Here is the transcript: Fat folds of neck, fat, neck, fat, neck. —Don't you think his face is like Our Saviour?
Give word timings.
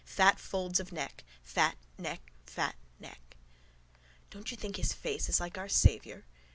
Fat 0.07 0.39
folds 0.39 0.79
of 0.79 0.91
neck, 0.91 1.23
fat, 1.43 1.75
neck, 1.99 2.21
fat, 2.47 2.75
neck. 2.99 3.35
—Don't 4.31 4.49
you 4.49 4.57
think 4.57 4.77
his 4.77 4.93
face 4.93 5.29
is 5.29 5.39
like 5.39 5.59
Our 5.59 5.69
Saviour? 5.69 6.25